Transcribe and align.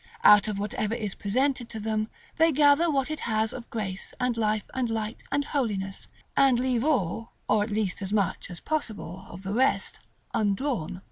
Out 0.23 0.47
of 0.47 0.57
whatever 0.57 0.95
is 0.95 1.13
presented 1.13 1.69
to 1.69 1.79
them, 1.79 2.09
they 2.37 2.51
gather 2.51 2.89
what 2.89 3.11
it 3.11 3.19
has 3.19 3.53
of 3.53 3.69
grace, 3.69 4.15
and 4.19 4.35
life, 4.35 4.63
and 4.73 4.89
light, 4.89 5.21
and 5.31 5.45
holiness, 5.45 6.07
and 6.35 6.57
leave 6.59 6.83
all, 6.83 7.33
or 7.47 7.61
at 7.61 7.69
least 7.69 8.01
as 8.01 8.11
much 8.11 8.49
as 8.49 8.59
possible, 8.59 9.27
of 9.29 9.43
the 9.43 9.53
rest 9.53 9.99
undrawn. 10.33 10.99